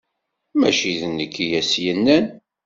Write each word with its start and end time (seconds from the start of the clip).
Mači 0.59 0.91
d 0.99 1.01
nekk 1.17 1.35
i 1.43 1.47
as-yennan. 1.59 2.25